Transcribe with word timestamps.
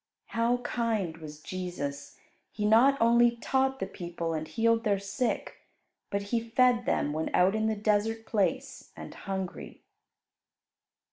How 0.29 0.57
kind 0.63 1.17
was 1.17 1.39
Jesus! 1.41 2.17
He 2.51 2.65
not 2.65 2.99
only 2.99 3.35
taught 3.35 3.77
the 3.79 3.85
people 3.85 4.33
and 4.33 4.47
healed 4.47 4.83
their 4.83 4.97
sick, 4.97 5.57
but 6.09 6.23
He 6.33 6.39
fed 6.49 6.87
them 6.87 7.13
when 7.13 7.29
out 7.35 7.53
in 7.53 7.67
the 7.67 7.75
desert 7.75 8.25
place 8.25 8.91
and 8.97 9.13
hungry. 9.13 9.83